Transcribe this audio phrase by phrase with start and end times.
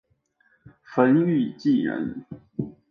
[0.81, 2.25] 冯誉骥人。